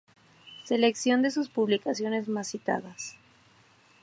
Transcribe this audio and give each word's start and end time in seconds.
Selección 0.63 1.21
de 1.21 1.29
sus 1.29 1.49
publicaciones 1.49 2.27
más 2.27 2.47
citadasː 2.49 3.19